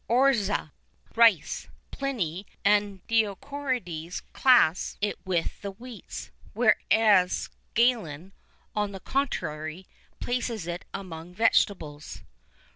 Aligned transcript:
[II 0.09 0.33
15] 0.33 0.55
Oryza, 0.55 0.71
rice. 1.15 1.67
Pliny[II 1.91 2.45
16] 2.47 2.47
and 2.65 3.05
Dioscorides[II 3.07 4.11
17] 4.11 4.11
class 4.33 4.97
it 4.99 5.19
with 5.25 5.61
the 5.61 5.69
wheats; 5.73 6.31
whereas 6.53 7.49
Galen, 7.75 8.33
on 8.75 8.93
the 8.93 8.99
contrary, 8.99 9.85
places 10.19 10.65
it 10.65 10.85
among 10.91 11.35
vegetables. 11.35 12.23